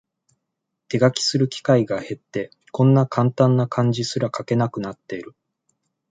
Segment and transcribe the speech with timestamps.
[0.87, 5.35] 手書きする機会が減って、こんなカンタンな漢字すら書けなくなってる